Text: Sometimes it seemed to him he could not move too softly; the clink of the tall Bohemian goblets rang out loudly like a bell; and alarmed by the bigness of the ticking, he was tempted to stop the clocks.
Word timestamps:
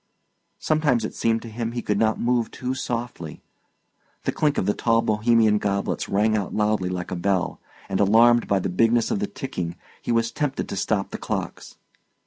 Sometimes 0.57 1.05
it 1.05 1.13
seemed 1.13 1.43
to 1.43 1.47
him 1.47 1.73
he 1.73 1.83
could 1.83 1.99
not 1.99 2.19
move 2.19 2.49
too 2.49 2.73
softly; 2.73 3.43
the 4.23 4.31
clink 4.31 4.57
of 4.57 4.65
the 4.65 4.73
tall 4.73 5.03
Bohemian 5.03 5.59
goblets 5.59 6.09
rang 6.09 6.35
out 6.35 6.55
loudly 6.55 6.89
like 6.89 7.11
a 7.11 7.15
bell; 7.15 7.59
and 7.87 7.99
alarmed 7.99 8.47
by 8.47 8.57
the 8.57 8.67
bigness 8.67 9.11
of 9.11 9.19
the 9.19 9.27
ticking, 9.27 9.75
he 10.01 10.11
was 10.11 10.31
tempted 10.31 10.67
to 10.67 10.75
stop 10.75 11.11
the 11.11 11.19
clocks. 11.19 11.75